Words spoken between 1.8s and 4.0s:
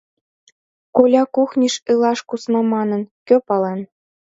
илаш кусна манын, кӧ пален...